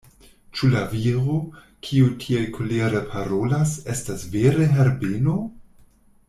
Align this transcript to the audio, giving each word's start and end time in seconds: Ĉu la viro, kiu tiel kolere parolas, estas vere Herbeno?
Ĉu 0.59 0.69
la 0.75 0.79
viro, 0.93 1.35
kiu 1.87 2.07
tiel 2.23 2.47
kolere 2.55 3.03
parolas, 3.13 3.75
estas 3.97 4.27
vere 4.37 4.67
Herbeno? 4.79 5.37